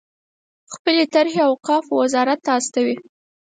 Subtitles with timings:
[0.73, 2.95] خپلې طرحې اوقافو وزارت ته استوي.